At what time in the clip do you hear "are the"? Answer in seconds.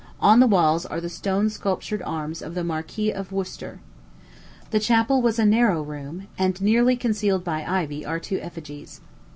0.87-1.09